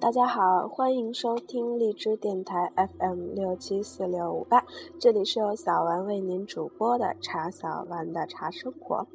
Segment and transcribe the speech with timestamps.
[0.00, 4.64] 大家好，欢迎收听荔枝电台 FM 六七四六五八，
[5.00, 9.08] 这里是由小丸为您主播的茶小丸的茶生活。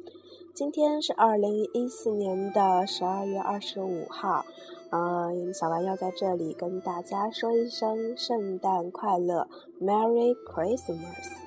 [0.52, 4.44] 今天是二零一四年的十二月二十五号，
[4.90, 9.48] 嗯，小丸要在这里跟大家说一声圣诞快乐
[9.80, 11.43] ，Merry Christmas。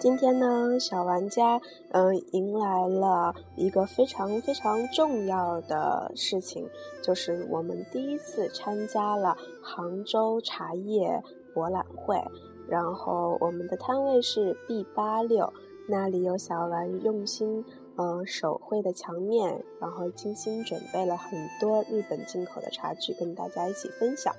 [0.00, 6.66] 今天呢，小玩家嗯迎来了一个非常非常重要的事情，
[7.02, 11.22] 就是我们第一次参加了杭州茶叶
[11.52, 12.18] 博览会。
[12.66, 15.52] 然后我们的摊位是 B 八六，
[15.86, 17.62] 那里有小玩用心
[17.98, 24.34] 嗯手绘的墙面，然后精心准备了很多日本进口的茶具，跟大家一起分享。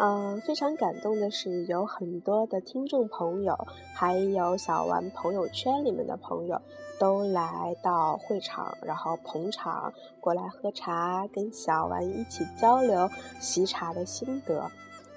[0.00, 3.58] 嗯，非常感动的是，有很多的听众朋友，
[3.96, 6.60] 还有小丸朋友圈里面的朋友，
[7.00, 14.70] 都来到会场，然后捧场过来喝茶，跟小丸一起交流习茶的心得，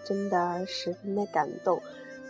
[0.04, 1.80] 真的十分的感动。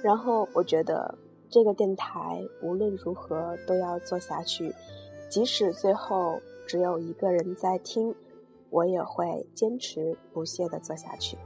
[0.03, 1.17] 然后我觉得
[1.49, 4.75] 这个电台无论如何都要做下去，
[5.29, 8.13] 即使最后只有一个人在听，
[8.69, 11.37] 我也会坚持不懈的做下去。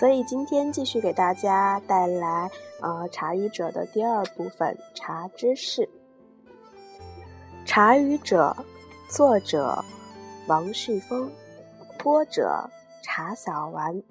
[0.00, 5.86] 所以今天继续给大家带来呃茶语者的第二部分茶知识。
[7.66, 8.56] 茶语者，
[9.10, 9.84] 作者
[10.46, 11.30] 王旭峰，
[11.98, 12.64] 播者
[13.02, 14.02] 茶小丸。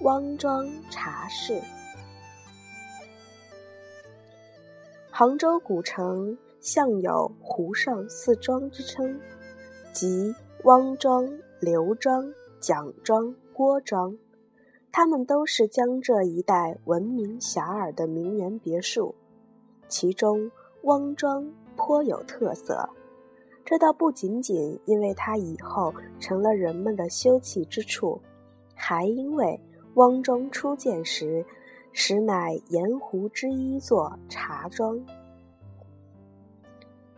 [0.00, 1.62] 汪庄茶室，
[5.08, 9.20] 杭州古城向有湖上四庄之称，
[9.92, 10.34] 即
[10.64, 12.24] 汪庄、刘庄、
[12.58, 14.12] 蒋庄、郭庄。
[14.94, 19.14] 他们都是江浙一带闻名遐迩的名园别墅，
[19.88, 20.50] 其中
[20.82, 22.86] 汪庄颇有特色。
[23.64, 28.20] 这倒不仅仅因为它以后成了人们的休憩之处，
[28.74, 29.58] 还因为
[29.94, 31.42] 汪庄初建时，
[31.92, 35.02] 实乃盐湖之一座茶庄。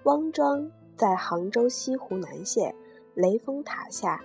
[0.04, 2.72] 汪庄在杭州西湖南线
[3.14, 4.22] 雷峰塔下，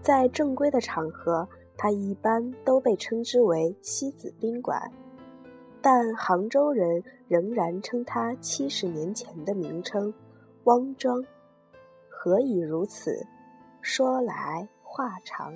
[0.00, 1.46] 在正规的场合。
[1.76, 4.80] 它一般都被称之为西子宾馆，
[5.82, 10.14] 但杭州人仍然称它七十年前的名称
[10.64, 11.22] “汪庄”。
[12.08, 13.26] 何以如此？
[13.82, 15.52] 说来话长。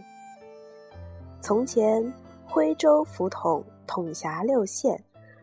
[1.41, 2.13] 从前
[2.45, 5.03] 徽州府统统辖六县，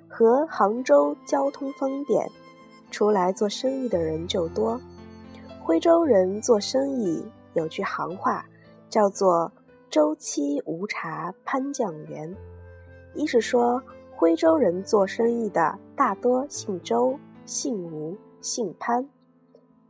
[0.10, 2.30] 和杭州交通方便，
[2.92, 4.80] 出来做生意的人就多。
[5.64, 8.46] 徽州人做生意有句行话，
[8.90, 9.52] 叫做。
[9.96, 12.36] 周期无茶潘酱园，
[13.14, 13.82] 一是说
[14.14, 19.08] 徽州人做生意的大多姓周、姓吴、姓潘；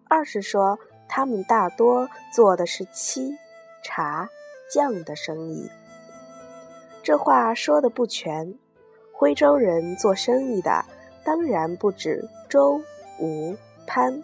[0.08, 0.78] 二是说
[1.10, 3.36] 他们大多做的是漆、
[3.84, 4.30] 茶、
[4.72, 5.68] 酱的生意。
[7.02, 8.60] 这话说的不全，
[9.12, 10.86] 徽州人做生意的
[11.24, 12.80] 当然不止周、
[13.20, 13.56] 吴、
[13.88, 14.22] 潘，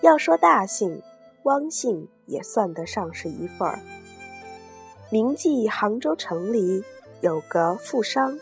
[0.00, 1.02] 要说大姓，
[1.42, 3.80] 汪姓也算得上是一份儿。
[5.10, 6.84] 铭记杭州城里
[7.22, 8.38] 有个富商，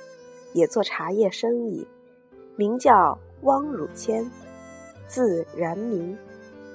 [0.53, 1.87] 也做茶叶生意，
[2.57, 4.29] 名叫汪汝谦，
[5.07, 6.19] 字然明。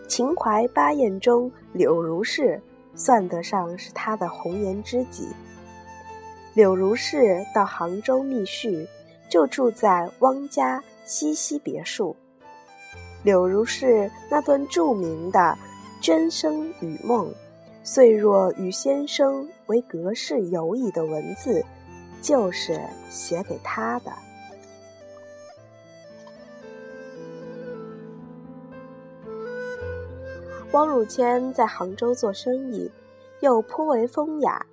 [0.07, 2.62] 秦淮八艳中柳如是
[2.96, 5.28] 算得上是他的红颜知己。
[6.53, 8.88] 柳如是到杭州觅婿，
[9.29, 12.16] 就住在汪家西溪别墅。
[13.23, 15.40] 柳如是那段著名的
[16.02, 17.28] 《娟生与梦》。
[17.84, 21.64] 遂若与先生为隔世友谊的文字，
[22.22, 22.78] 就是
[23.09, 24.12] 写给他的。
[30.74, 32.92] 汪汝谦在杭州做生意，
[33.40, 34.66] 又颇为风雅，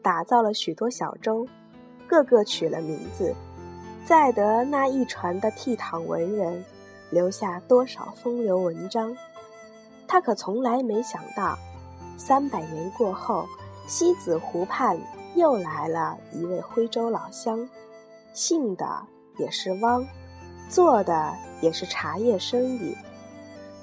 [0.00, 1.46] 打造了许多小舟，
[2.08, 3.34] 个个取了名字，
[4.06, 6.64] 载得那一船的倜傥文人，
[7.10, 9.14] 留下多少风流文章。
[10.08, 11.58] 他可从来没想到。
[12.18, 13.46] 三百年过后，
[13.86, 14.98] 西子湖畔
[15.36, 17.68] 又来了一位徽州老乡，
[18.32, 19.06] 姓的
[19.38, 20.04] 也是汪，
[20.68, 22.96] 做的也是茶叶生意，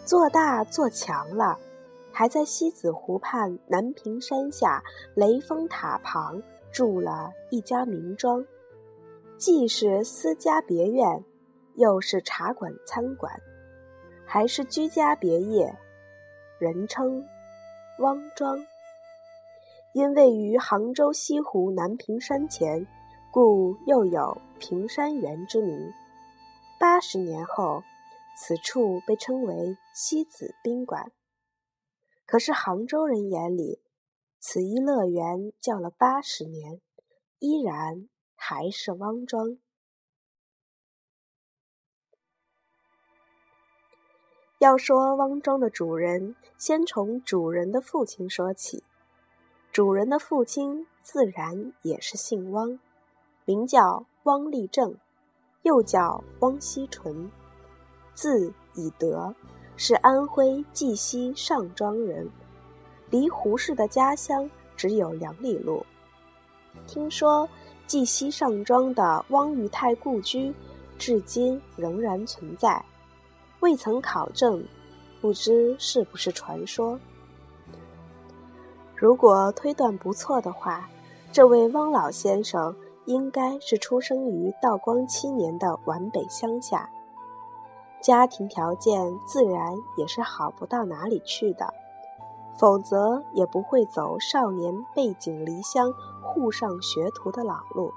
[0.05, 1.57] 做大做强了，
[2.11, 4.83] 还在西子湖畔南屏山下
[5.15, 6.41] 雷峰塔旁
[6.71, 8.45] 住了一家名庄，
[9.37, 11.23] 既是私家别院，
[11.75, 13.31] 又是茶馆餐馆，
[14.25, 15.73] 还是居家别业，
[16.59, 17.23] 人称。
[17.99, 18.57] 汪庄，
[19.93, 22.87] 因位于杭州西湖南屏山前，
[23.31, 25.93] 故又有屏山园之名。
[26.79, 27.83] 八十年后，
[28.35, 31.11] 此处被称为西子宾馆。
[32.25, 33.83] 可是杭州人眼里，
[34.39, 36.81] 此一乐园叫了八十年，
[37.37, 39.59] 依然还是汪庄。
[44.57, 48.83] 要说汪庄的主人，先从主人的父亲说起。
[49.73, 52.77] 主人的父亲自然也是姓汪，
[53.43, 54.95] 名叫汪立正，
[55.63, 57.31] 又叫汪希纯，
[58.13, 59.33] 字以德，
[59.75, 62.29] 是安徽绩溪上庄人，
[63.09, 64.47] 离胡适的家乡
[64.77, 65.83] 只有两里路。
[66.85, 67.49] 听说
[67.87, 70.53] 绩溪上庄的汪裕泰故居，
[70.99, 72.85] 至今仍然存在。
[73.61, 74.63] 未曾考证，
[75.19, 76.99] 不知是不是传说。
[78.95, 80.87] 如果推断不错的话，
[81.31, 82.75] 这位汪老先生
[83.05, 86.89] 应该是出生于道光七年的皖北乡下，
[88.01, 91.73] 家庭条件自然也是好不到哪里去的，
[92.57, 95.91] 否则也不会走少年背井离乡、
[96.21, 97.91] 沪上学徒的老路。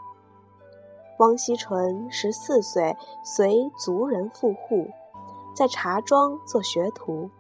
[1.19, 4.89] 汪希纯十四岁随族人赴沪。
[5.55, 7.31] 在茶庄做学徒，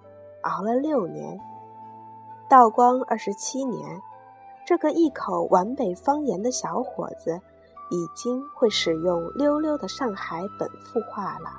[0.42, 1.38] 熬了六年。
[2.48, 4.00] 道光二十七年，
[4.64, 7.40] 这个一口皖北方言的小伙子，
[7.90, 11.50] 已经会使用溜溜的上海本腹话了。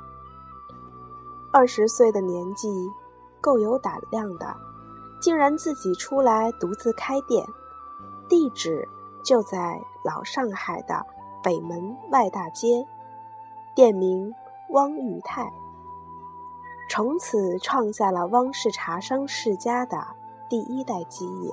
[1.52, 2.70] 二十岁的年纪，
[3.42, 4.56] 够有胆量的，
[5.20, 7.46] 竟然自己出来独自开店，
[8.30, 8.88] 地址
[9.26, 11.06] 就在老上海的
[11.44, 12.88] 北门外大街，
[13.76, 14.34] 店名
[14.70, 15.52] 汪裕泰。
[16.90, 19.98] 从此创下了汪氏茶商世家的
[20.50, 21.52] 第一代基业。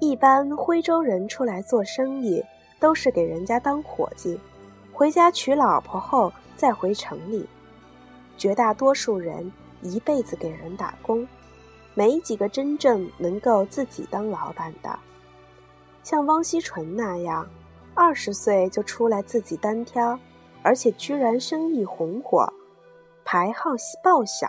[0.00, 2.44] 一般徽州人出来做生意，
[2.78, 4.38] 都是给人家当伙计，
[4.92, 7.46] 回家娶老婆后再回城里。
[8.36, 9.50] 绝大多数人
[9.82, 11.26] 一辈子给人打工，
[11.94, 14.96] 没几个真正能够自己当老板的。
[16.04, 17.44] 像汪希纯那样，
[17.94, 20.16] 二十岁就出来自己单挑，
[20.62, 22.46] 而且居然生意红火。
[23.24, 23.72] 牌号
[24.02, 24.48] 爆响，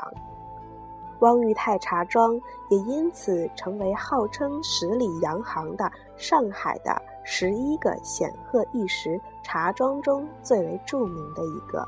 [1.19, 2.39] 汪裕泰茶庄
[2.69, 11.87] 也因此成为号称十里洋行的上海的十一个显赫一时茶庄中最为著名的一个。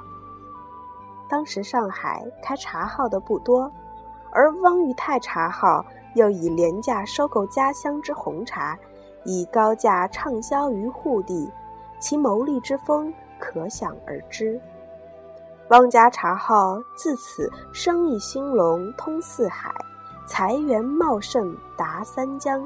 [1.29, 3.71] 当时上海开茶号的不多，
[4.31, 5.85] 而汪裕泰茶号
[6.15, 8.77] 又以廉价收购家乡之红茶，
[9.23, 11.49] 以高价畅销于沪地，
[11.99, 14.59] 其牟利之风可想而知。
[15.71, 19.73] 汪家茶号自此生意兴隆，通四海，
[20.25, 22.61] 财源茂盛，达三江，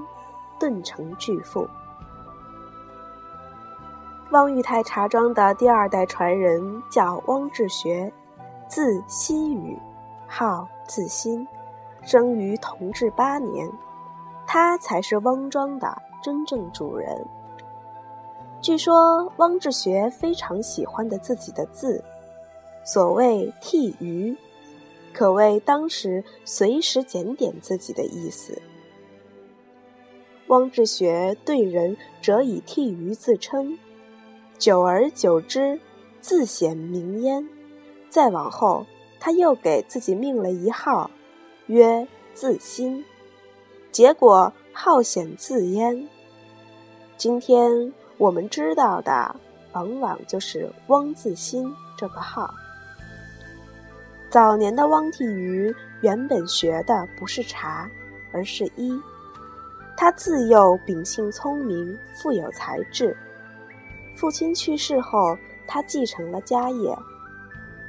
[0.60, 1.70] 顿成巨富。
[4.32, 8.12] 汪裕泰茶庄的第二代传人叫汪志学，
[8.68, 9.78] 字希宇，
[10.26, 11.48] 号自新，
[12.02, 13.72] 生于同治八年，
[14.48, 17.24] 他才是汪庄的真正主人。
[18.62, 22.04] 据说汪志学非常喜欢的自己的字。
[22.86, 24.38] 所谓替鱼，
[25.12, 28.62] 可谓当时随时检点自己的意思。
[30.48, 33.80] 汪志学对人则以替鱼自称，
[34.60, 35.80] 久而久之，
[36.22, 37.50] 自显名焉。
[38.12, 38.86] 再往后，
[39.20, 41.10] 他又给自己命了一号，
[41.66, 43.04] 曰自新，
[43.92, 46.08] 结果好显自焉。
[47.18, 49.36] 今天我们知道的，
[49.74, 52.54] 往往就是汪自新这个号。
[54.36, 57.90] 早年的汪替瑜原本学的不是茶，
[58.34, 59.02] 而是医。
[59.96, 63.16] 他自幼秉性聪明，富有才智。
[64.14, 66.94] 父亲去世后，他继承了家业，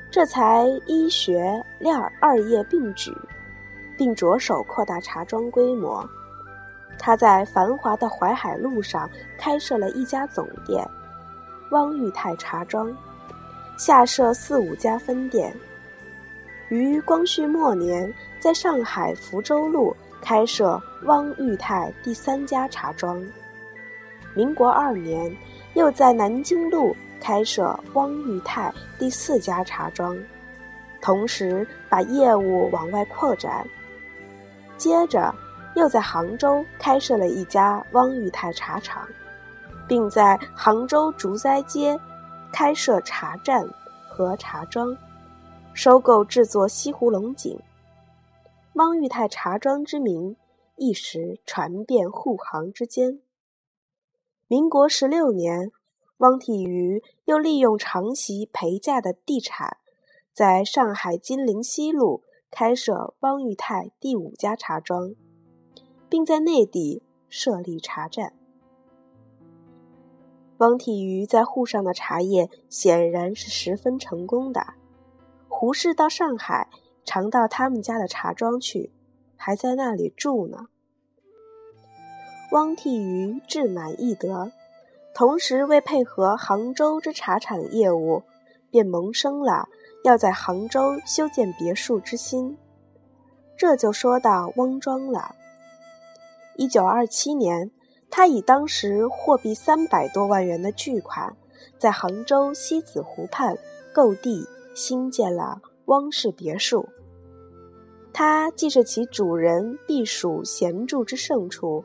[0.09, 3.13] 这才医学练二业并举，
[3.99, 6.09] 并着手扩大茶庄规模。
[6.97, 10.89] 他在繁华的淮海路上开设了一家总店——
[11.73, 12.97] 汪裕泰茶庄，
[13.77, 15.53] 下设四五家分店。
[16.69, 23.23] 于光绪末年，在上海福州路开设汪裕泰第三家茶庄；
[24.35, 25.35] 民国二年，
[25.75, 30.19] 又在南京路开设汪裕泰第四家茶庄，
[31.01, 33.65] 同时把业务往外扩展。
[34.77, 35.33] 接着，
[35.77, 39.07] 又在杭州开设了一家汪裕泰茶厂，
[39.87, 41.97] 并在杭州竹斋街
[42.51, 43.65] 开设茶站
[44.09, 44.97] 和茶庄。
[45.77, 47.61] 收购制作西湖龙井，
[48.77, 50.35] 汪裕泰茶庄之名
[50.77, 53.21] 一时传遍沪杭之间。
[54.49, 55.71] 民国十六年，
[56.17, 59.77] 汪体瑜又利用长袭陪嫁的地产，
[60.33, 65.15] 在上海金陵西路开设汪裕泰第五家茶庄，
[66.09, 68.33] 并在内地设立茶站。
[70.57, 74.76] 汪体瑜在沪上的茶叶显然是十分成功的。
[75.59, 76.69] 胡适到上海，
[77.03, 78.93] 常到他们家的茶庄去，
[79.39, 80.67] 还在那里住呢。
[82.53, 84.53] 汪体瑜志满意得，
[85.15, 88.23] 同时为配合杭州之茶产业务，
[88.71, 89.71] 便萌生了
[90.05, 92.59] 要在杭州修建别墅之心。
[93.57, 95.35] 这就说到汪庄了。
[96.57, 97.71] 一九二七年。
[98.09, 101.37] 他以当时货币三百多万元的巨款，
[101.77, 103.59] 在杭州西子湖畔
[103.93, 104.47] 购地
[104.77, 106.87] 新建了汪氏别墅。
[108.13, 111.83] 它既是其主人避暑闲住之胜处，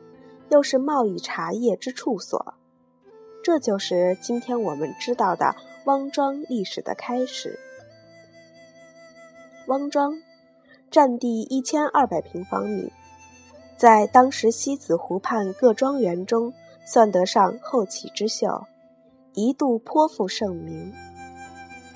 [0.50, 2.54] 又是贸易茶叶之处所。
[3.42, 5.56] 这就是今天我们知道的
[5.86, 7.58] 汪庄历史的开始。
[9.68, 10.12] 汪庄，
[10.90, 12.92] 占地一千二百平方米。
[13.76, 16.52] 在当时西子湖畔各庄园中，
[16.84, 18.64] 算得上后起之秀，
[19.34, 20.92] 一度颇负盛名。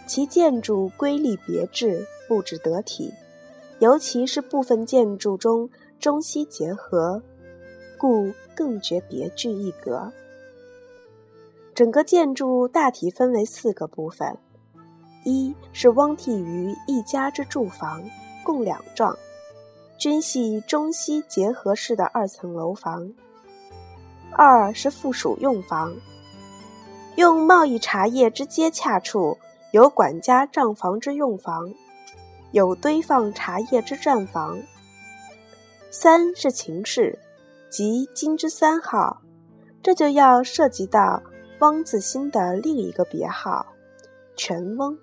[0.07, 3.13] 其建筑瑰丽别致，布置得体，
[3.81, 7.23] 尤其是部分建筑中中西结合，
[7.99, 10.13] 故更觉别具一格。
[11.75, 14.39] 整个建筑大体分为四个部分：
[15.25, 18.03] 一是汪替于一家之住房，
[18.45, 19.15] 共两幢。
[19.99, 23.13] 均系中西结合式的二层楼房。
[24.31, 25.95] 二是附属用房，
[27.17, 29.39] 用贸易茶叶之接洽处
[29.77, 31.71] 有管家账房之用房，
[32.51, 34.59] 有堆放茶叶之站房。
[35.91, 37.19] 三是秦室，
[37.69, 39.21] 即金之三号，
[39.83, 41.23] 这就要涉及到
[41.61, 43.67] 汪自新的另一个别号——
[44.35, 44.99] 全翁。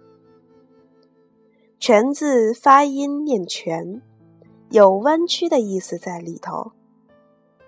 [1.79, 4.01] 全字发音念全。
[4.71, 6.71] 有弯曲的意思在里头，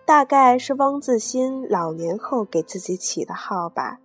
[0.07, 3.99] 大概是汪自新老年后给自己起的号吧。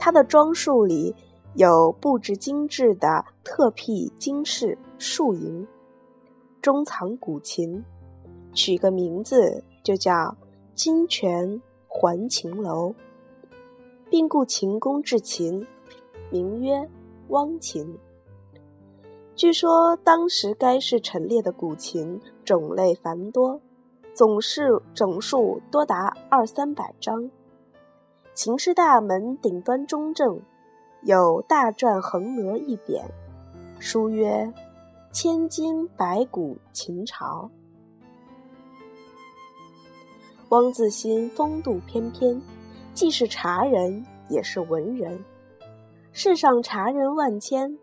[0.00, 1.14] 他的装束里
[1.54, 5.66] 有布置精致的特辟金饰树银，
[6.62, 7.84] 中藏古琴，
[8.52, 10.36] 取个名字就叫
[10.74, 12.94] 金泉环琴楼，
[14.08, 15.66] 并雇琴工制琴，
[16.30, 16.88] 名曰
[17.28, 17.98] 汪琴。
[19.34, 23.60] 据说当时该市陈列的古琴种类繁多，
[24.14, 27.30] 总是整数多达二三百张。
[28.34, 30.40] 琴室大门顶端中正，
[31.02, 33.02] 有大篆横额一匾，
[33.78, 34.52] 书曰
[35.10, 37.50] “千金白骨秦朝”。
[40.50, 42.42] 汪自新风度翩翩，
[42.92, 45.24] 既是茶人，也是文人。
[46.12, 47.78] 世上茶人万千。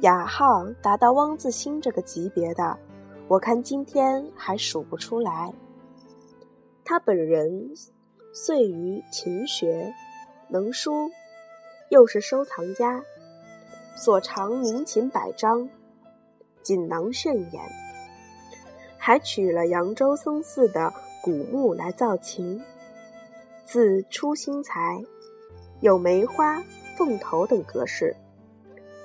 [0.00, 2.78] 雅号达到汪自新这个级别的，
[3.26, 5.52] 我看今天还数不出来。
[6.84, 7.70] 他本人
[8.32, 9.92] 遂于勤学，
[10.48, 11.10] 能书，
[11.92, 13.04] 又是收藏家，
[13.94, 15.68] 所藏名琴百张，
[16.62, 17.62] 锦囊炫眼，
[18.96, 20.90] 还取了扬州僧寺的
[21.22, 22.62] 古木来造琴，
[23.66, 25.04] 字初心才，
[25.80, 26.64] 有梅花、
[26.96, 28.16] 凤头等格式。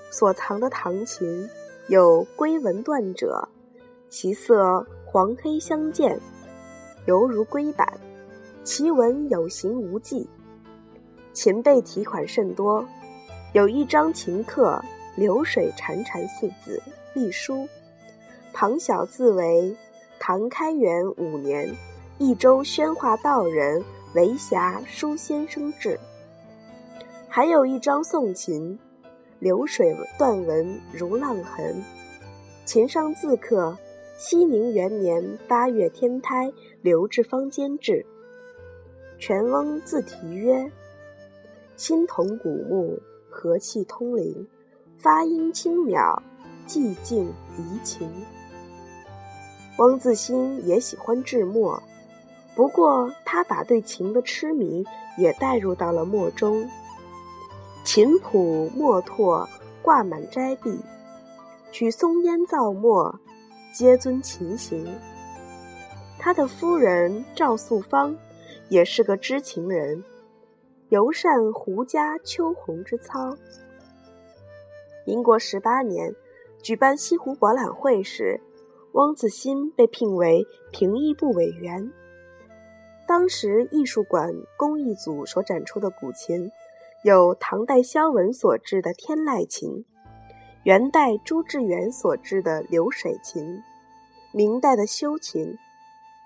[0.09, 1.49] 所藏的唐琴
[1.89, 3.49] 有龟纹断者，
[4.07, 6.17] 其色黄黑相间，
[7.05, 7.99] 犹如龟板，
[8.63, 10.29] 其纹有形无迹。
[11.37, 12.83] 琴背题款甚多，
[13.53, 14.81] 有一张琴刻
[15.15, 16.81] “流水潺潺”四字，
[17.13, 17.67] 隶书，
[18.53, 19.77] 旁小字为
[20.19, 21.71] “唐开元五年，
[22.17, 23.83] 益州宣化道人
[24.15, 25.99] 韦霞书先生制”。
[27.29, 28.75] 还有一张宋琴。
[29.39, 31.83] 流水断纹如浪痕，
[32.65, 33.77] 琴上字刻
[34.17, 36.51] “熙宁元年八月天胎
[36.81, 38.03] 刘志方监制”。
[39.19, 40.71] 全翁自题曰
[41.77, 44.47] ：“新铜古木，和气通灵，
[44.97, 46.19] 发音轻渺，
[46.67, 48.11] 寂静怡情。”
[49.77, 51.81] 汪自新也喜欢制墨，
[52.55, 54.83] 不过他把对琴的痴迷
[55.19, 56.67] 也带入到了墨中。
[57.85, 59.47] 琴谱墨拓
[59.83, 60.79] 挂满斋壁，
[61.71, 63.19] 取松烟造墨，
[63.71, 64.83] 皆遵琴形。
[66.17, 68.17] 他的夫人赵素芳
[68.67, 70.03] 也是个知情人，
[70.89, 73.37] 尤善胡家秋红之操。
[75.05, 76.13] 民国十八年
[76.61, 78.39] 举办西湖博览会时，
[78.93, 81.91] 汪自新被聘为评议部委员。
[83.07, 86.51] 当时艺术馆工艺组所展出的古琴。
[87.03, 89.85] 有唐代萧文所制的天籁琴，
[90.63, 93.61] 元代朱志远所制的流水琴，
[94.33, 95.57] 明代的修琴，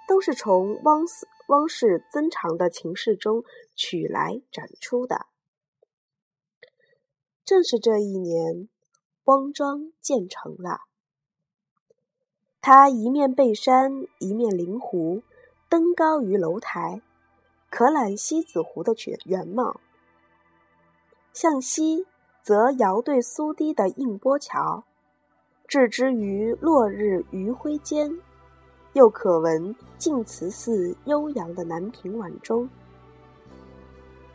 [0.08, 3.44] 都是从汪氏汪氏增长的琴室中
[3.76, 5.26] 取来展出的。
[7.44, 8.70] 正是这一年，
[9.26, 10.84] 汪庄建成了。
[12.62, 15.24] 它一面背山，一面临湖，
[15.68, 17.02] 登高于楼台，
[17.70, 19.82] 可览西子湖的全原貌。
[21.34, 22.06] 向西，
[22.42, 24.86] 则遥对苏堤的映波桥，
[25.68, 28.22] 置之于落日余晖间，
[28.94, 32.68] 又可闻净慈寺悠扬的南屏晚钟。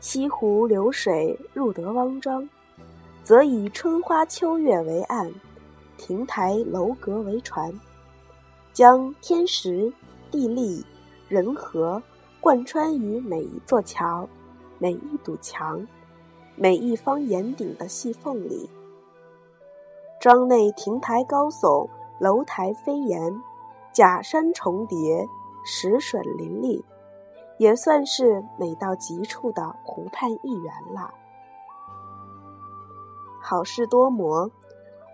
[0.01, 2.49] 西湖流水入得汪庄，
[3.23, 5.33] 则以春花秋月为岸，
[5.97, 7.73] 亭台楼阁为船。
[8.73, 9.93] 将天时、
[10.31, 10.85] 地利、
[11.29, 12.01] 人和
[12.41, 14.29] 贯穿于每一座桥、
[14.79, 15.85] 每一堵墙、
[16.55, 18.69] 每一方檐顶的细缝里。
[20.21, 21.89] 庄内亭台高耸，
[22.21, 23.35] 楼台飞檐，
[23.97, 25.27] 假山重叠，
[25.65, 26.85] 石笋林立，
[27.57, 31.15] 也算是美到极处的湖畔一员了。
[33.41, 34.51] 好事多磨，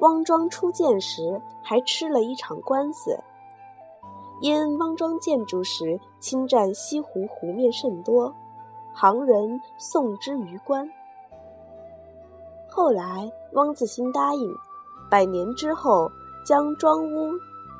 [0.00, 3.16] 汪庄初建时还吃了一场官司。
[4.40, 8.34] 因汪庄建筑时侵占西湖湖面甚多，
[8.92, 10.90] 行人送之于官。
[12.68, 14.52] 后来汪自新答应，
[15.08, 16.10] 百年之后
[16.44, 17.30] 将庄屋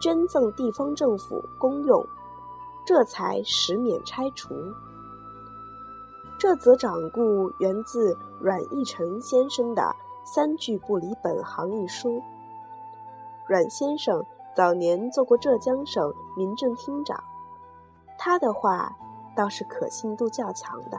[0.03, 2.05] 捐赠地方政府公用，
[2.85, 4.53] 这才实免拆除。
[6.39, 9.83] 这则掌故源自阮义成先生的
[10.25, 12.21] 《三句不离本行》一书。
[13.47, 14.23] 阮先生。
[14.55, 17.19] 早年做过浙江省民政厅长，
[18.19, 18.95] 他的话
[19.35, 20.99] 倒是可信度较强的。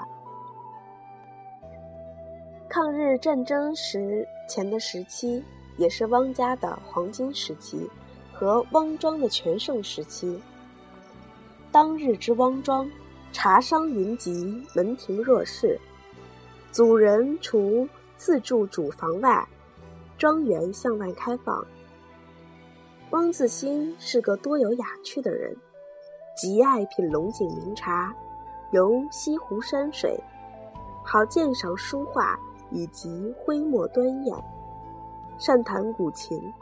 [2.68, 5.44] 抗日战争时前的时期，
[5.78, 7.88] 也是汪家的黄金时期
[8.44, 10.38] 和汪庄的全盛时期。
[11.72, 12.92] 当日之汪庄，
[13.32, 15.80] 茶商云集，门庭若市，
[16.70, 19.48] 祖人除自住主房外，
[20.18, 21.66] 庄园向外开放。
[23.12, 25.56] 汪自兴是个多有雅趣的人，
[26.36, 28.14] 极爱品龙井名茶，
[28.74, 30.22] 游西湖山水，
[31.02, 32.38] 好鉴赏书画
[32.72, 34.44] 以及徽墨端砚，
[35.38, 36.54] 善弹古琴，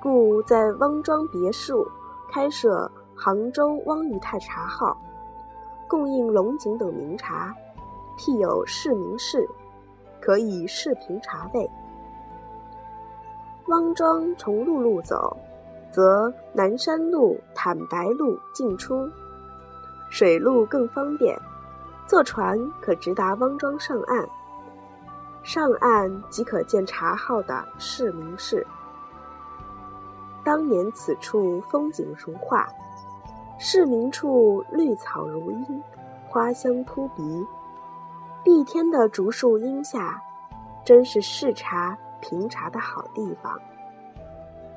[0.00, 1.86] 故在汪庄别墅
[2.30, 5.00] 开设杭州汪裕泰茶号，
[5.88, 7.54] 供应龙井等名茶，
[8.16, 9.48] 辟有市名室，
[10.20, 11.70] 可以试评茶味。
[13.66, 15.36] 汪庄从陆路走。
[15.92, 19.10] 则南山路、坦白路进出，
[20.08, 21.36] 水路更方便，
[22.06, 24.24] 坐船可直达汪庄上岸。
[25.42, 28.64] 上岸即可见茶号的市民室。
[30.44, 32.68] 当年此处风景如画，
[33.58, 35.82] 市民处绿草如茵，
[36.28, 37.44] 花香扑鼻。
[38.42, 40.22] 碧天的竹树荫下，
[40.84, 43.60] 真是视茶品茶的好地方。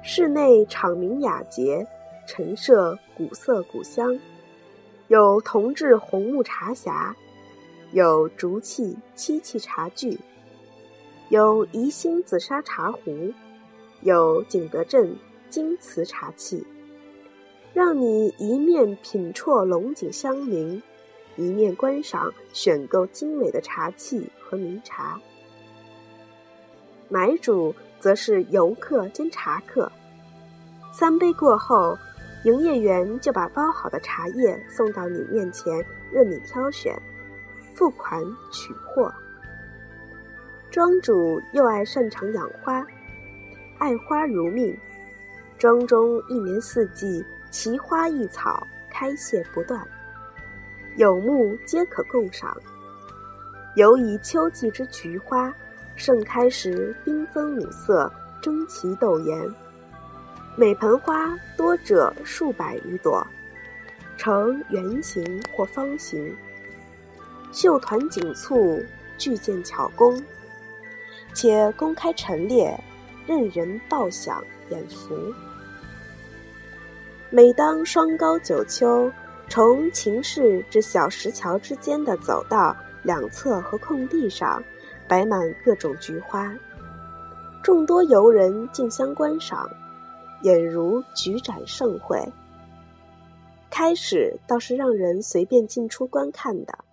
[0.02, 1.88] 室内敞明雅洁，
[2.28, 4.19] 陈设古色古香，
[5.08, 7.13] 有铜制红木茶匣，
[7.93, 10.19] 有竹器漆器茶具，
[11.30, 13.32] 有宜兴紫砂茶壶，
[14.02, 15.15] 有景德镇
[15.54, 16.66] 金瓷茶器，
[17.76, 20.82] 让你一面品啜龙井香茗，
[21.36, 25.22] 一面观赏选购精美的茶器和名茶。
[27.08, 27.76] 买主。
[28.00, 29.89] 则是游客兼茶客，
[30.92, 31.98] 三杯过后，
[32.44, 35.74] 营业员就把包好的茶叶送到你面前，
[36.12, 37.02] 任你挑选，
[37.74, 39.10] 付款取货。
[40.70, 42.86] 庄主又爱擅长养花，
[43.78, 44.78] 爱花如命，
[45.63, 49.82] 庄中一年四季奇花异草开谢不断，
[50.97, 52.54] 有木皆可共赏。
[53.78, 55.54] 尤以秋季之菊花。
[55.95, 59.56] 盛开时缤纷五色，争奇斗艳。
[60.58, 63.26] 每盆花多者数百余朵，
[64.17, 66.36] 呈圆形或方形，
[67.54, 68.84] 绣团锦簇，
[69.17, 70.21] 巨件巧工，
[71.34, 72.78] 且公开陈列，
[73.26, 75.15] 任人抱享眼福。
[77.36, 79.12] 每当霜高九秋，
[79.50, 84.63] 从秦氏至小石桥之间的走道两侧和空地上。
[85.10, 86.56] 摆满各种菊花，
[87.63, 89.67] 众多游人竞相观赏，
[90.43, 92.17] 俨如菊展盛会。
[93.69, 96.86] 开始倒是让人随便进出观看的，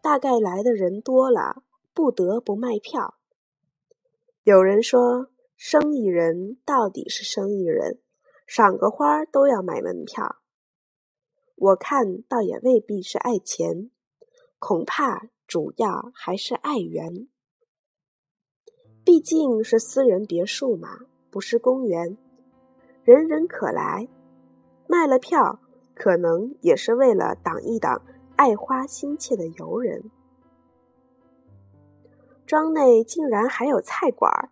[0.00, 3.14] 大概来的人多了，不得不卖票。
[4.44, 7.98] 有人说生意人到底是生意人，
[8.46, 10.36] 赏个花都要买门票。
[11.56, 13.90] 我看倒也未必是爱钱，
[14.58, 17.28] 恐怕主要还是爱缘。
[19.04, 20.88] 毕竟是私人别墅嘛，
[21.30, 22.16] 不是公园，
[23.04, 24.08] 人人可来。
[24.88, 25.60] 卖了票，
[25.94, 28.02] 可能也是为了挡一挡
[28.36, 30.10] 爱花心切的游人。
[32.46, 34.50] 庄内竟然还有菜馆，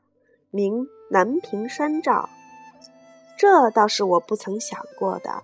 [0.50, 2.29] 名南屏山照，
[3.40, 5.42] 这倒是我不曾想过的。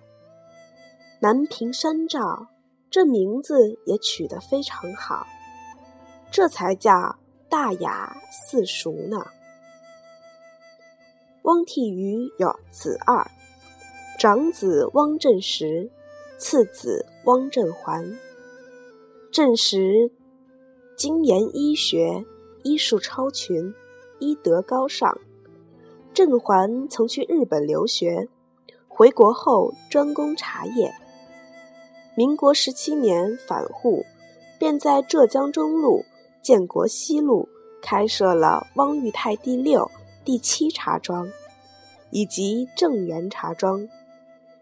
[1.19, 2.45] 南屏山照，
[2.91, 5.25] 这名字也取得非常好，
[6.29, 7.17] 这才叫
[7.49, 9.25] 大雅四俗呢。
[11.41, 13.25] 汪替余有子二。
[14.19, 15.89] 长子汪振时，
[16.37, 18.15] 次子汪振环。
[19.31, 20.11] 振时
[20.95, 22.23] 精研医学，
[22.61, 23.73] 医术超群，
[24.19, 25.17] 医德高尚。
[26.17, 28.27] 郑环曾去日本留学，
[28.87, 30.91] 回国后专攻茶叶。
[32.15, 34.03] 民国十七年返沪，
[34.57, 36.03] 便在浙江中路、
[36.41, 37.47] 建国西路
[37.83, 39.91] 开设了汪裕泰第六、
[40.25, 41.29] 第七茶庄，
[42.09, 43.87] 以及正源茶庄。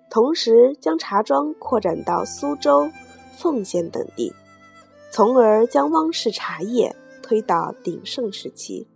[0.09, 2.89] 同时将茶庄扩展到苏州、
[3.37, 4.33] 奉贤等地，
[5.09, 8.89] 从而将汪氏茶叶推到鼎盛时期。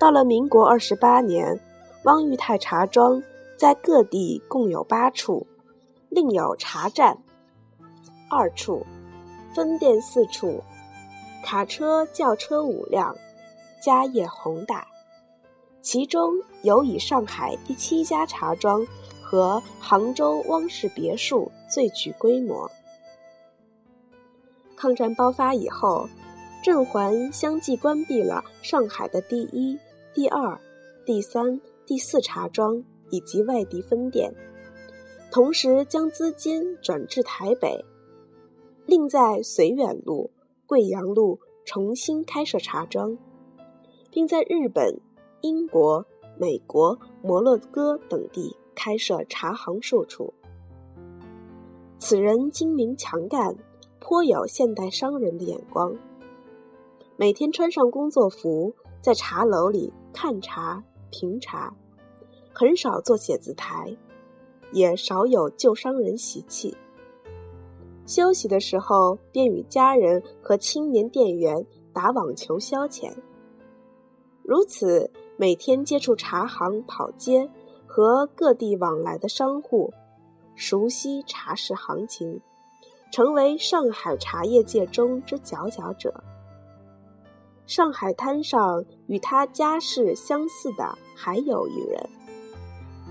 [0.00, 1.60] 到了民国二十八年，
[2.04, 3.22] 汪裕泰茶庄
[3.58, 5.46] 在各地共有八处，
[6.08, 7.16] 另有茶站
[8.30, 8.86] 二处，
[9.54, 10.64] 分店四处，
[11.44, 13.14] 卡车、轿车五辆，
[13.82, 14.86] 家业宏大。
[15.82, 16.32] 其中
[16.62, 18.84] 有以上海第七家茶庄。
[19.22, 22.68] 和杭州汪氏别墅最具规模。
[24.74, 26.08] 抗战爆发以后，
[26.64, 29.78] 镇环相继关闭了上海的第一、
[30.12, 30.60] 第二、
[31.04, 34.34] 第三、第四茶庄以及外地分店，
[35.30, 37.84] 同时将资金转至台北，
[38.86, 40.30] 另在绥远路、
[40.66, 43.16] 贵阳路重新开设茶庄，
[44.10, 45.00] 并在日本、
[45.42, 46.04] 英国、
[46.38, 48.56] 美国、摩洛哥等地。
[48.72, 50.32] 开设茶行数处。
[51.98, 53.54] 此人精明强干，
[53.98, 55.94] 颇有现代商人的眼光。
[57.18, 61.74] 每天穿上工作服，在茶楼里看茶、评茶，
[62.52, 63.96] 很少坐写字台，
[64.72, 66.76] 也少有旧商人习气。
[68.06, 73.12] 休息的时候，便与家人和青年店员打网球消遣。
[74.42, 77.50] 如此，每天接触茶行、跑街。
[77.92, 79.92] 和各地往来的商户，
[80.54, 82.40] 熟悉茶市行情，
[83.10, 86.22] 成为上海茶叶界中之佼佼者。
[87.70, 92.10] 上海滩上与他家世相似的还有一人，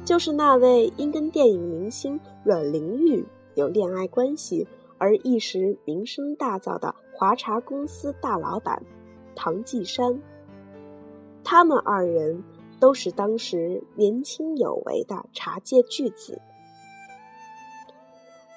[0.03, 4.67] 就是那位因跟电影明星阮玲玉有恋爱关系
[4.97, 8.83] 而一时名声大噪的华茶公司大老板
[9.33, 10.21] 唐季山。
[11.41, 12.43] 他们二人。
[12.81, 16.39] 都是当时年轻有为的茶界巨子。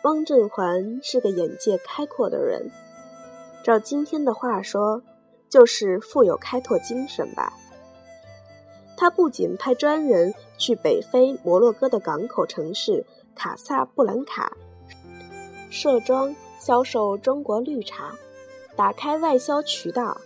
[0.05, 2.71] 汪振环是个眼界开阔的人，
[3.65, 5.03] 照今天的话说，
[5.53, 7.53] 就是富有开拓精神吧。
[8.97, 14.57] 他不仅派专人去北非摩洛哥的港口城市卡萨布兰卡
[15.69, 18.15] 设庄销售中国绿茶，
[18.75, 20.19] 打开外销渠道。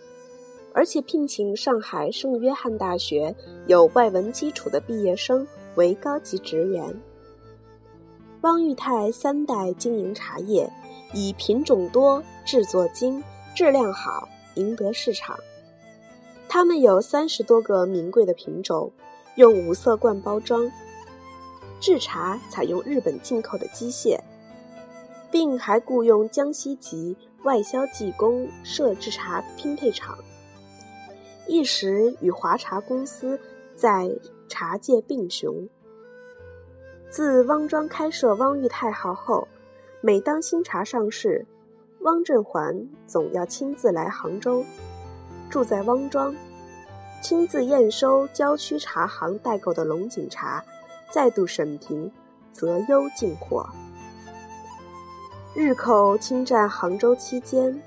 [0.72, 3.34] 而且聘请上海圣约翰大学
[3.66, 6.94] 有外文基础的毕业生为高级职员。
[8.42, 10.70] 汪裕泰三代经营茶叶，
[11.12, 13.24] 以品种多、制作精、
[13.56, 15.38] 质量好赢得市场。
[16.48, 18.92] 他们有三十多个名贵的品种，
[19.36, 20.70] 用五色罐包装。
[21.78, 24.18] 制茶采用日本进口的机械，
[25.30, 30.16] 并还雇佣江西籍外销技工设制茶拼配厂。
[31.46, 33.38] 一时与华茶公司
[33.74, 34.10] 在
[34.48, 35.68] 茶界并雄。
[37.10, 39.46] 自汪庄开设汪裕泰号后，
[40.00, 41.46] 每当新茶上市，
[42.06, 44.64] 汪振环总要亲自来杭州，
[45.50, 46.32] 住在汪庄，
[47.20, 50.64] 亲自验收郊区茶行代购的龙井茶，
[51.10, 52.08] 再度审评
[52.52, 53.68] 择优进货。
[55.52, 57.82] 日寇侵占杭州期间，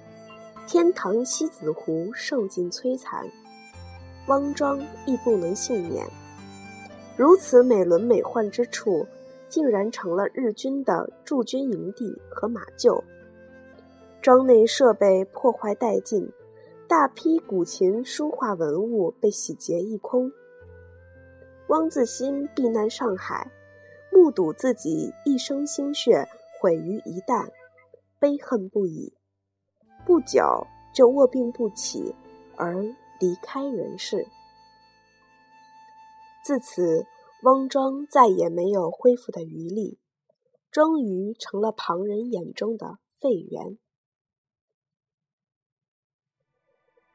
[0.68, 3.26] 天堂西子湖受尽摧残。
[4.28, 6.06] 汪庄亦不能幸免，
[7.16, 9.08] 如此美轮美奂之处，
[9.48, 13.02] 竟然成了日军的驻军营地和马厩。
[14.22, 16.30] 庄内设备破坏殆尽，
[16.90, 20.30] 大批古琴书画文物被洗劫一空。
[21.70, 23.50] 汪自新避难上海，
[24.12, 26.28] 目睹自己一生心血
[26.60, 27.50] 毁于一旦，
[28.20, 29.14] 悲恨不已。
[30.06, 32.14] 不久就卧病不起，
[32.58, 32.76] 而
[33.22, 34.28] 离开人世。
[36.44, 37.06] 自此，
[37.44, 39.98] 汪庄再也没有恢复的余力，
[40.72, 43.78] 终于成了旁人眼中的废园。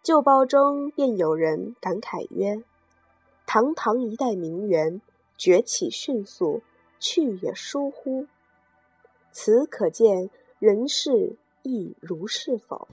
[0.04, 2.62] 旧报中便有人感慨曰
[3.46, 5.00] ：“堂堂一代名媛，
[5.38, 6.60] 崛起迅速，
[7.00, 8.26] 去也疏忽。”
[9.32, 12.86] 此可见人世亦如是否？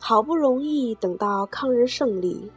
[0.00, 2.50] 好不容易等到抗日胜利，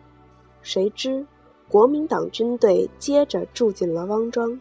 [0.61, 1.27] 谁知
[1.67, 4.57] 国民党军队接着住进了汪庄，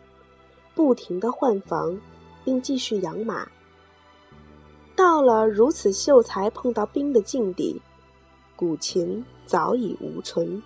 [0.75, 1.97] 不停的换房，
[2.45, 3.49] 并继续养马。
[4.97, 7.83] 到了如此秀才碰到兵的境地，
[8.57, 10.63] 古琴早已无存，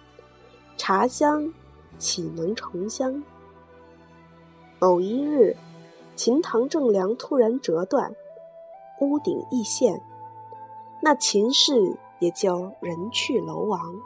[0.76, 1.52] 茶香
[1.98, 3.22] 岂能重香？
[4.78, 5.56] 某一日，
[6.14, 8.14] 琴堂正梁突然折断，
[9.00, 10.00] 屋顶易陷，
[11.02, 13.96] 那琴室也就人去楼亡。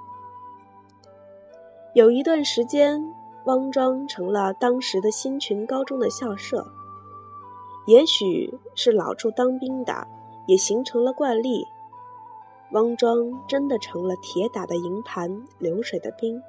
[1.92, 6.66] 有一段时间，汪庄成了当时的新群高中的校舍。
[7.86, 10.06] 也许是老处当兵的，
[10.46, 11.66] 也形成了惯例。
[12.72, 13.16] 汪庄
[13.46, 16.42] 真的成了铁打的营盘流水的兵。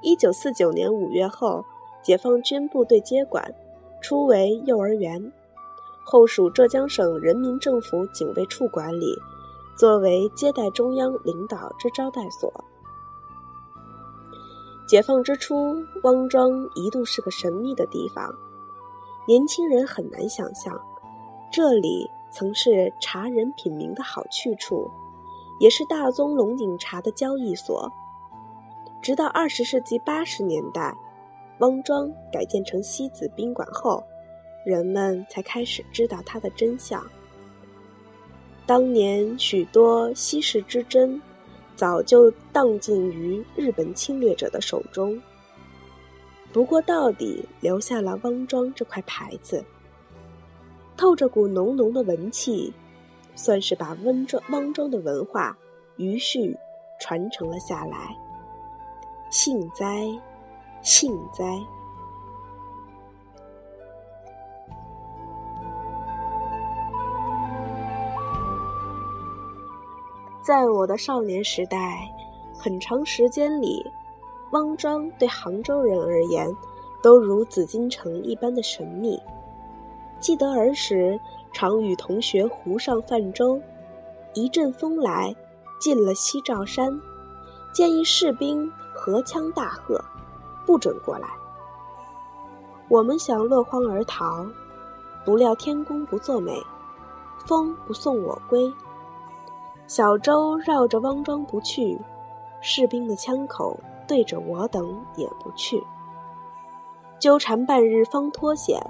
[0.00, 1.64] 一九四九年五月后，
[2.02, 3.52] 解放军部队接管，
[4.00, 5.32] 初为幼儿园，
[6.04, 9.06] 后属浙江省人民政府警卫处管理，
[9.76, 12.52] 作为接待中央领导之招待所。
[14.86, 18.32] 解放之初，汪庄一度是个神秘的地方。
[19.26, 20.80] 年轻人很难想象，
[21.50, 24.88] 这里曾是茶人品茗的好去处，
[25.58, 27.90] 也是大宗龙井茶的交易所。
[29.02, 30.96] 直到二十世纪八十年代，
[31.58, 34.00] 汪庄改建成西子宾馆后，
[34.64, 37.04] 人们才开始知道它的真相。
[38.64, 41.20] 当年许多稀世之珍，
[41.74, 45.20] 早就荡尽于日本侵略者的手中。
[46.56, 49.62] 不过，到底留下了汪庄这块牌子，
[50.96, 52.72] 透着股浓浓的文气，
[53.34, 55.54] 算是把温庄汪庄的文化
[55.98, 56.56] 余绪
[56.98, 58.16] 传承了下来。
[59.28, 60.06] 幸哉，
[60.80, 61.44] 幸哉！
[70.42, 72.10] 在我的少年时代，
[72.58, 73.84] 很长时间里。
[74.52, 76.48] 汪庄对杭州人而言，
[77.02, 79.20] 都如紫禁城一般的神秘。
[80.20, 81.18] 记得儿时
[81.52, 83.60] 常与同学湖上泛舟，
[84.34, 85.34] 一阵风来，
[85.80, 86.98] 进了西照山，
[87.72, 90.02] 见一士兵荷枪大喝
[90.64, 91.28] ：“不准过来！”
[92.88, 94.46] 我们想落荒而逃，
[95.24, 96.62] 不料天公不作美，
[97.46, 98.72] 风不送我归。
[99.86, 101.98] 小舟绕着汪庄不去，
[102.60, 103.78] 士兵的枪口。
[104.06, 105.82] 对着我等也不去，
[107.18, 108.80] 纠缠半日方脱险，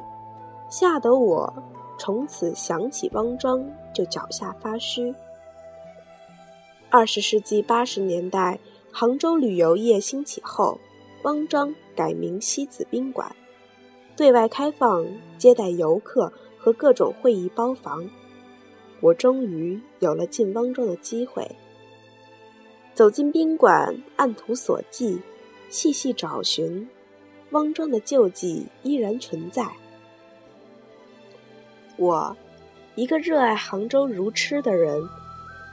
[0.68, 1.54] 吓得我
[1.98, 5.14] 从此想起汪庄就脚下发虚。
[6.90, 8.58] 二十世纪八十年代，
[8.92, 10.78] 杭州旅游业兴起后，
[11.24, 13.34] 汪庄改名西子宾馆，
[14.16, 18.08] 对外开放接待游客和各种会议包房。
[19.00, 21.50] 我终于有了进汪庄的机会。
[22.96, 25.20] 走进宾馆，按图索骥，
[25.68, 26.88] 细细找寻，
[27.50, 29.68] 汪庄的旧迹依然存在。
[31.98, 32.34] 我，
[32.94, 34.98] 一个热爱杭州如痴的人，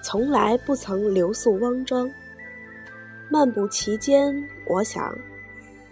[0.04, 2.12] 从来不曾留宿汪庄。
[3.30, 5.18] 漫步其间，我想，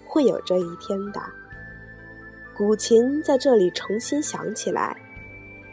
[0.05, 1.21] 会有这一天的。
[2.53, 4.97] 古琴在这里重新响起来，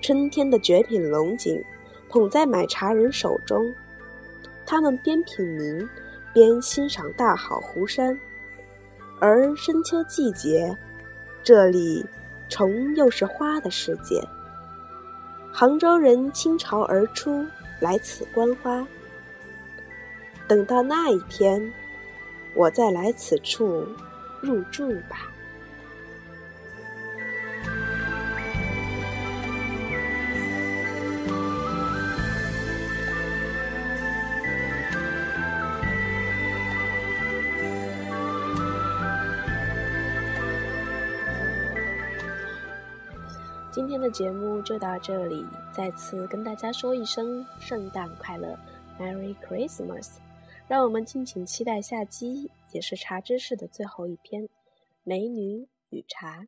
[0.01, 1.61] 春天的绝品龙井，
[2.09, 3.75] 捧在买茶人手中。
[4.71, 5.89] 他们边品茗，
[6.35, 8.21] 边欣赏大好湖山，
[9.19, 10.77] 而深秋季节，
[11.43, 12.05] 这里
[12.51, 14.23] 重又是花的世界。
[15.51, 17.47] 杭州人倾巢而出，
[17.81, 18.87] 来此观花。
[20.47, 21.73] 等到那一天，
[22.53, 23.89] 我再来此处
[24.43, 25.33] 入住吧。
[44.11, 48.59] 节目就到这里，再次跟大家说一声圣诞快乐
[48.99, 50.17] ，Merry Christmas！
[50.67, 54.45] 让我们敬请期待下期也是茶知识的最后一篇
[55.03, 56.41] 《美女与茶》。